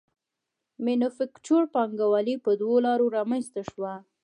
[0.85, 3.93] مینوفکچور پانګوالي په دوو لارو رامنځته شوه